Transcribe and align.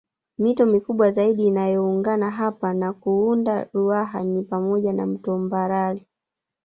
Mito 0.37 0.65
mikubwa 0.65 1.11
zaidi 1.11 1.45
inayoungana 1.45 2.31
hapa 2.31 2.73
na 2.73 2.93
kuunda 2.93 3.67
Ruaha 3.73 4.23
ni 4.23 4.41
pamoja 4.43 4.93
na 4.93 5.05
mto 5.05 5.37
Mbarali 5.37 6.07